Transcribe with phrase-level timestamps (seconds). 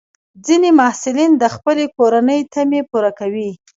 [0.45, 3.49] ځینې محصلین د خپلې کورنۍ تمې پوره کوي.